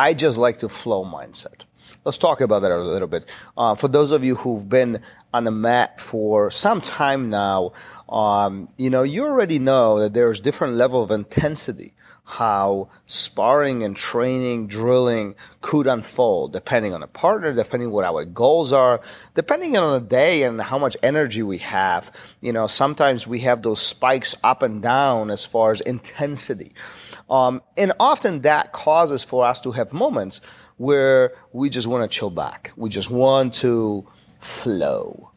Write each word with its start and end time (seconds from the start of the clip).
I 0.00 0.14
just 0.14 0.38
like 0.38 0.56
to 0.60 0.68
flow 0.70 1.04
mindset. 1.04 1.66
Let's 2.04 2.18
talk 2.18 2.40
about 2.40 2.60
that 2.60 2.70
a 2.70 2.78
little 2.78 3.08
bit. 3.08 3.26
Uh, 3.56 3.74
for 3.74 3.88
those 3.88 4.12
of 4.12 4.24
you 4.24 4.34
who've 4.34 4.68
been 4.68 5.02
on 5.32 5.44
the 5.44 5.50
mat 5.50 6.00
for 6.00 6.50
some 6.50 6.80
time 6.80 7.30
now, 7.30 7.72
um, 8.08 8.68
you 8.76 8.90
know, 8.90 9.02
you 9.02 9.24
already 9.24 9.58
know 9.58 10.00
that 10.00 10.14
there's 10.14 10.40
different 10.40 10.74
level 10.74 11.02
of 11.02 11.10
intensity 11.10 11.94
how 12.30 12.88
sparring 13.06 13.82
and 13.82 13.96
training, 13.96 14.68
drilling 14.68 15.34
could 15.62 15.88
unfold 15.88 16.52
depending 16.52 16.94
on 16.94 17.02
a 17.02 17.06
partner, 17.08 17.52
depending 17.52 17.90
what 17.90 18.04
our 18.04 18.24
goals 18.24 18.72
are, 18.72 19.00
depending 19.34 19.76
on 19.76 20.00
the 20.00 20.08
day 20.08 20.44
and 20.44 20.60
how 20.60 20.78
much 20.78 20.96
energy 21.02 21.42
we 21.42 21.58
have. 21.58 22.12
You 22.40 22.52
know, 22.52 22.68
sometimes 22.68 23.26
we 23.26 23.40
have 23.40 23.62
those 23.62 23.82
spikes 23.82 24.36
up 24.44 24.62
and 24.62 24.80
down 24.80 25.30
as 25.30 25.44
far 25.44 25.72
as 25.72 25.80
intensity. 25.80 26.72
Um, 27.28 27.62
and 27.76 27.92
often 27.98 28.42
that 28.42 28.72
causes 28.72 29.24
for 29.24 29.44
us 29.44 29.60
to 29.62 29.72
have 29.72 29.92
moments 29.92 30.40
where 30.76 31.32
we 31.52 31.68
just 31.68 31.79
want 31.88 32.10
to 32.10 32.18
chill 32.18 32.30
back. 32.30 32.72
We 32.76 32.88
just 32.88 33.10
want 33.10 33.54
to 33.54 34.06
flow. 34.38 35.30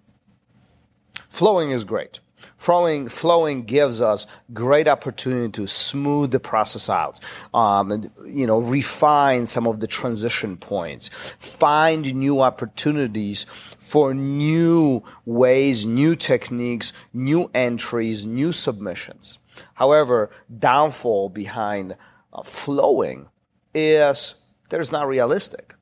Flowing 1.29 1.71
is 1.71 1.83
great. 1.83 2.19
Flowing, 2.57 3.07
flowing 3.07 3.63
gives 3.63 4.01
us 4.01 4.27
great 4.53 4.87
opportunity 4.87 5.51
to 5.51 5.67
smooth 5.67 6.31
the 6.31 6.39
process 6.39 6.89
out, 6.89 7.19
um, 7.53 7.91
and 7.91 8.11
you 8.25 8.45
know, 8.45 8.59
refine 8.59 9.45
some 9.45 9.67
of 9.67 9.79
the 9.79 9.87
transition 9.87 10.57
points, 10.57 11.09
find 11.39 12.13
new 12.13 12.41
opportunities 12.41 13.45
for 13.79 14.13
new 14.13 15.03
ways, 15.25 15.85
new 15.85 16.15
techniques, 16.15 16.93
new 17.13 17.49
entries, 17.53 18.25
new 18.25 18.51
submissions. 18.51 19.39
However, 19.73 20.29
downfall 20.59 21.29
behind 21.29 21.95
uh, 22.33 22.43
flowing 22.43 23.27
is 23.73 24.35
that 24.69 24.79
it's 24.79 24.91
not 24.91 25.07
realistic. 25.07 25.75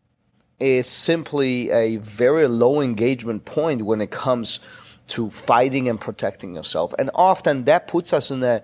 It's 0.61 0.89
simply 0.89 1.71
a 1.71 1.97
very 1.97 2.47
low 2.47 2.81
engagement 2.81 3.45
point 3.45 3.81
when 3.81 3.99
it 3.99 4.11
comes 4.11 4.59
to 5.07 5.31
fighting 5.31 5.89
and 5.89 5.99
protecting 5.99 6.53
yourself. 6.53 6.93
And 6.99 7.09
often 7.15 7.63
that 7.63 7.87
puts 7.87 8.13
us 8.13 8.29
in 8.29 8.43
a 8.43 8.61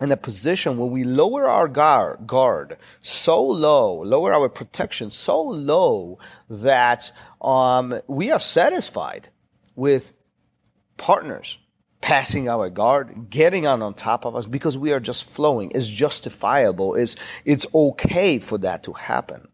in 0.00 0.10
a 0.10 0.16
position 0.16 0.78
where 0.78 0.88
we 0.88 1.04
lower 1.04 1.46
our 1.46 1.68
guard, 1.68 2.26
guard 2.26 2.78
so 3.02 3.40
low, 3.44 4.02
lower 4.02 4.32
our 4.32 4.48
protection 4.48 5.10
so 5.10 5.40
low 5.42 6.18
that 6.48 7.12
um, 7.42 7.94
we 8.08 8.30
are 8.30 8.40
satisfied 8.40 9.28
with 9.76 10.12
partners 10.96 11.58
passing 12.00 12.48
our 12.48 12.70
guard, 12.70 13.30
getting 13.30 13.66
on 13.66 13.82
on 13.82 13.94
top 13.94 14.24
of 14.24 14.34
us 14.36 14.46
because 14.46 14.76
we 14.76 14.92
are 14.92 15.00
just 15.00 15.24
flowing. 15.30 15.70
It's 15.74 15.86
justifiable. 15.86 16.94
It's, 16.94 17.16
it's 17.44 17.66
okay 17.74 18.38
for 18.38 18.58
that 18.58 18.82
to 18.84 18.94
happen. 18.94 19.48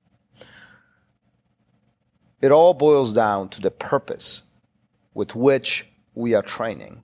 It 2.41 2.51
all 2.51 2.75
boils 2.75 3.13
down 3.13 3.49
to 3.51 3.61
the 3.61 3.71
purpose 3.71 4.43
with 5.15 5.35
which 5.35 5.87
we 6.15 6.35
are 6.35 6.43
training. 6.43 7.03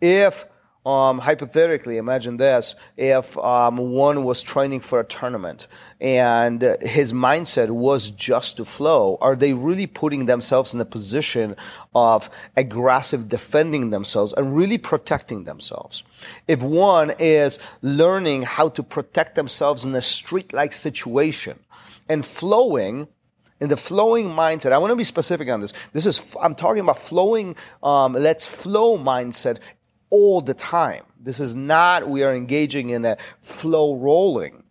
If 0.00 0.46
um, 0.86 1.18
hypothetically, 1.18 1.98
imagine 1.98 2.38
this: 2.38 2.74
if 2.96 3.36
um, 3.36 3.76
one 3.76 4.24
was 4.24 4.42
training 4.42 4.80
for 4.80 5.00
a 5.00 5.04
tournament 5.04 5.66
and 6.00 6.62
his 6.80 7.12
mindset 7.12 7.68
was 7.68 8.10
just 8.12 8.56
to 8.56 8.64
flow, 8.64 9.18
are 9.20 9.36
they 9.36 9.52
really 9.52 9.86
putting 9.86 10.24
themselves 10.24 10.72
in 10.72 10.80
a 10.80 10.86
position 10.86 11.56
of 11.94 12.30
aggressive 12.56 13.28
defending 13.28 13.90
themselves 13.90 14.32
and 14.32 14.56
really 14.56 14.78
protecting 14.78 15.44
themselves? 15.44 16.04
If 16.46 16.62
one 16.62 17.12
is 17.18 17.58
learning 17.82 18.42
how 18.42 18.70
to 18.70 18.82
protect 18.82 19.34
themselves 19.34 19.84
in 19.84 19.94
a 19.94 20.00
street-like 20.00 20.72
situation 20.72 21.58
and 22.08 22.24
flowing 22.24 23.08
in 23.60 23.68
the 23.68 23.76
flowing 23.76 24.28
mindset, 24.28 24.72
I 24.72 24.78
want 24.78 24.92
to 24.92 24.96
be 24.96 25.04
specific 25.04 25.48
on 25.48 25.60
this. 25.60 25.72
This 25.92 26.06
is, 26.06 26.36
I'm 26.40 26.54
talking 26.54 26.80
about 26.80 26.98
flowing, 26.98 27.56
um, 27.82 28.12
let's 28.12 28.46
flow 28.46 28.96
mindset 28.98 29.58
all 30.10 30.40
the 30.40 30.54
time. 30.54 31.04
This 31.20 31.40
is 31.40 31.56
not, 31.56 32.08
we 32.08 32.22
are 32.22 32.34
engaging 32.34 32.90
in 32.90 33.04
a 33.04 33.16
flow 33.40 33.96
rolling 33.96 34.62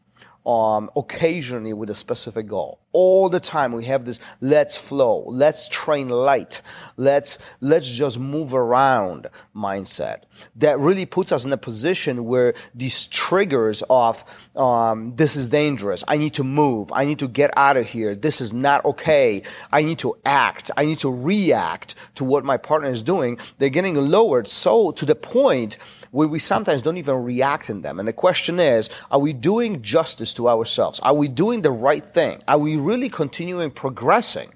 um, 0.48 0.90
occasionally 0.96 1.74
with 1.74 1.90
a 1.90 1.96
specific 1.96 2.48
goal. 2.48 2.80
All 2.94 3.30
the 3.30 3.40
time 3.40 3.74
we 3.74 3.86
have 3.86 4.06
this 4.06 4.20
let's 4.40 4.76
flow, 4.76 5.26
let's 5.28 5.68
train 5.68 6.08
light, 6.08 6.62
let's 6.96 7.38
let's 7.60 7.88
just 7.88 8.18
move 8.18 8.54
around 8.56 9.28
mindset. 9.56 10.24
That 10.56 10.80
really 10.80 11.06
puts 11.06 11.32
us 11.32 11.46
in 11.46 11.52
a 11.52 11.58
position 11.58 12.26
where 12.26 12.54
these 12.74 13.08
triggers 13.08 13.84
of 13.90 14.24
um, 14.56 15.16
this 15.16 15.36
is 15.36 15.50
dangerous, 15.50 16.04
I 16.08 16.18
need 16.18 16.34
to 16.36 16.44
move, 16.44 16.92
I 16.94 17.04
need 17.06 17.20
to 17.20 17.28
get 17.28 17.52
out 17.58 17.76
of 17.76 17.88
here, 17.88 18.16
this 18.16 18.40
is 18.40 18.54
not 18.54 18.84
okay, 18.86 19.44
I 19.72 19.84
need 19.84 20.00
to 20.00 20.16
act, 20.26 20.72
I 20.78 20.86
need 20.86 21.00
to 21.00 21.12
react 21.12 21.96
to 22.16 22.24
what 22.24 22.46
my 22.46 22.58
partner 22.58 22.90
is 22.90 23.02
doing. 23.02 23.38
They're 23.58 23.70
getting 23.70 23.96
lowered 23.96 24.48
so 24.48 24.92
to 24.92 25.06
the 25.06 25.16
point 25.16 25.78
where 26.12 26.28
we 26.28 26.40
sometimes 26.40 26.82
don't 26.82 26.98
even 26.98 27.24
react 27.24 27.70
in 27.70 27.82
them. 27.82 28.00
And 28.00 28.08
the 28.08 28.14
question 28.14 28.60
is, 28.60 28.90
are 29.12 29.20
we 29.20 29.34
doing 29.34 29.82
justice 29.82 30.34
to 30.38 30.50
ourselves? 30.50 31.00
Are 31.02 31.14
we 31.14 31.28
doing 31.28 31.62
the 31.62 31.72
right 31.72 32.06
thing? 32.06 32.42
Are 32.48 32.58
we 32.58 32.78
really 32.78 33.10
continuing 33.10 33.72
progressing? 33.72 34.54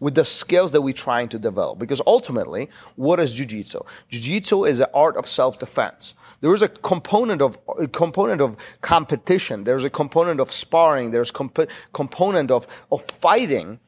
with 0.00 0.14
the 0.14 0.24
skills 0.24 0.70
that 0.72 0.82
we're 0.82 0.92
trying 0.92 1.28
to 1.30 1.38
develop. 1.38 1.78
Because 1.78 2.02
ultimately, 2.06 2.68
what 2.96 3.20
is 3.20 3.32
jiu-jitsu? 3.32 3.80
Jiu-jitsu 4.10 4.64
is 4.64 4.80
an 4.80 4.88
art 4.92 5.16
of 5.16 5.26
self-defense. 5.26 6.14
There 6.42 6.52
is 6.52 6.60
a 6.60 6.68
component 6.68 7.40
of 7.40 7.58
a 7.78 7.88
component 7.88 8.42
of 8.42 8.56
competition. 8.82 9.64
There's 9.64 9.84
a 9.84 9.88
component 9.88 10.40
of 10.40 10.52
sparring. 10.52 11.10
There's 11.10 11.30
comp- 11.30 11.70
component 11.94 12.50
of, 12.50 12.66
of 12.92 13.02
fighting. 13.04 13.80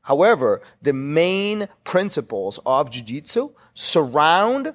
However, 0.00 0.62
the 0.80 0.94
main 0.94 1.68
principles 1.84 2.58
of 2.64 2.90
jiu-jitsu 2.90 3.50
surround 3.74 4.72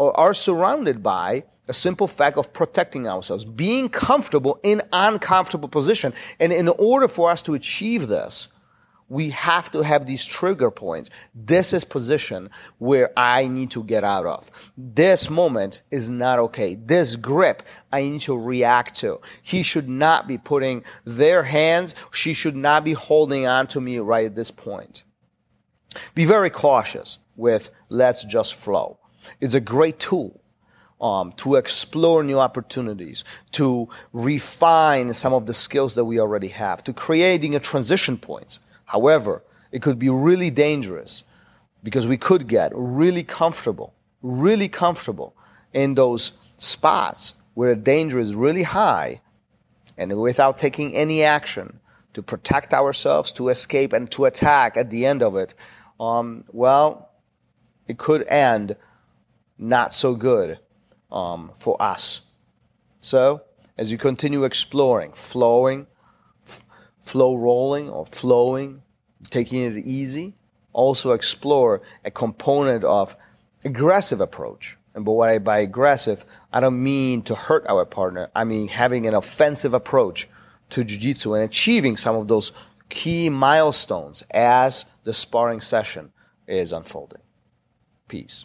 or 0.00 0.18
are 0.18 0.32
surrounded 0.32 1.02
by 1.02 1.44
a 1.68 1.74
simple 1.74 2.08
fact 2.08 2.38
of 2.38 2.50
protecting 2.54 3.06
ourselves, 3.06 3.44
being 3.44 3.86
comfortable 3.86 4.58
in 4.62 4.80
uncomfortable 4.94 5.68
position. 5.68 6.14
And 6.40 6.54
in 6.54 6.68
order 6.68 7.06
for 7.06 7.30
us 7.30 7.42
to 7.42 7.52
achieve 7.52 8.08
this, 8.08 8.48
we 9.10 9.28
have 9.28 9.70
to 9.72 9.82
have 9.82 10.06
these 10.06 10.24
trigger 10.24 10.70
points. 10.70 11.10
This 11.34 11.74
is 11.74 11.84
position 11.84 12.48
where 12.78 13.10
I 13.14 13.46
need 13.46 13.72
to 13.72 13.84
get 13.84 14.02
out 14.02 14.24
of. 14.24 14.72
This 14.78 15.28
moment 15.28 15.82
is 15.90 16.08
not 16.08 16.38
okay. 16.38 16.76
This 16.76 17.14
grip 17.14 17.62
I 17.92 18.00
need 18.00 18.22
to 18.22 18.38
react 18.38 18.94
to. 19.00 19.20
He 19.42 19.62
should 19.62 19.88
not 19.88 20.26
be 20.26 20.38
putting 20.38 20.82
their 21.04 21.42
hands, 21.42 21.94
she 22.10 22.32
should 22.32 22.56
not 22.56 22.84
be 22.84 22.94
holding 22.94 23.46
on 23.46 23.66
to 23.66 23.82
me 23.82 23.98
right 23.98 24.24
at 24.24 24.34
this 24.34 24.50
point. 24.50 25.02
Be 26.14 26.24
very 26.24 26.48
cautious 26.48 27.18
with 27.36 27.68
let's 27.90 28.24
just 28.24 28.54
flow. 28.54 28.99
It's 29.40 29.54
a 29.54 29.60
great 29.60 29.98
tool 29.98 30.40
um, 31.00 31.32
to 31.32 31.56
explore 31.56 32.22
new 32.22 32.38
opportunities, 32.38 33.24
to 33.52 33.88
refine 34.12 35.12
some 35.14 35.32
of 35.32 35.46
the 35.46 35.54
skills 35.54 35.94
that 35.94 36.04
we 36.04 36.20
already 36.20 36.48
have, 36.48 36.84
to 36.84 36.92
creating 36.92 37.54
a 37.54 37.60
transition 37.60 38.18
point. 38.18 38.58
However, 38.84 39.42
it 39.72 39.82
could 39.82 39.98
be 39.98 40.10
really 40.10 40.50
dangerous 40.50 41.24
because 41.82 42.06
we 42.06 42.16
could 42.16 42.46
get 42.46 42.72
really 42.74 43.22
comfortable, 43.22 43.94
really 44.22 44.68
comfortable 44.68 45.34
in 45.72 45.94
those 45.94 46.32
spots 46.58 47.34
where 47.54 47.74
the 47.74 47.80
danger 47.80 48.18
is 48.18 48.34
really 48.34 48.62
high 48.62 49.20
and 49.96 50.20
without 50.20 50.58
taking 50.58 50.94
any 50.94 51.22
action 51.22 51.78
to 52.12 52.22
protect 52.22 52.74
ourselves, 52.74 53.32
to 53.32 53.48
escape, 53.48 53.92
and 53.92 54.10
to 54.10 54.24
attack 54.24 54.76
at 54.76 54.90
the 54.90 55.06
end 55.06 55.22
of 55.22 55.36
it, 55.36 55.54
um, 56.00 56.44
well, 56.52 57.10
it 57.86 57.98
could 57.98 58.26
end 58.26 58.76
not 59.60 59.94
so 59.94 60.14
good 60.14 60.58
um, 61.12 61.52
for 61.56 61.80
us. 61.80 62.22
So, 63.00 63.42
as 63.78 63.92
you 63.92 63.98
continue 63.98 64.44
exploring, 64.44 65.12
flowing, 65.12 65.86
f- 66.46 66.64
flow 67.00 67.36
rolling 67.36 67.88
or 67.88 68.06
flowing, 68.06 68.82
taking 69.30 69.62
it 69.62 69.84
easy, 69.84 70.34
also 70.72 71.12
explore 71.12 71.82
a 72.04 72.10
component 72.10 72.84
of 72.84 73.16
aggressive 73.64 74.20
approach. 74.20 74.76
And 74.94 75.04
but 75.04 75.12
what 75.12 75.28
I 75.28 75.38
by 75.38 75.58
aggressive, 75.58 76.24
I 76.52 76.60
don't 76.60 76.82
mean 76.82 77.22
to 77.22 77.34
hurt 77.34 77.64
our 77.68 77.84
partner. 77.84 78.30
I 78.34 78.44
mean 78.44 78.68
having 78.68 79.06
an 79.06 79.14
offensive 79.14 79.74
approach 79.74 80.28
to 80.70 80.84
jiu-jitsu 80.84 81.34
and 81.34 81.44
achieving 81.44 81.96
some 81.96 82.16
of 82.16 82.28
those 82.28 82.52
key 82.88 83.28
milestones 83.28 84.22
as 84.32 84.84
the 85.04 85.12
sparring 85.12 85.60
session 85.60 86.12
is 86.46 86.72
unfolding. 86.72 87.20
Peace. 88.08 88.44